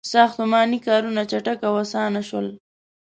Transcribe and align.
•ساختماني 0.13 0.79
کارونه 0.87 1.21
چټک 1.31 1.59
او 1.67 1.73
آسان 1.83 2.13
شول. 2.29 2.47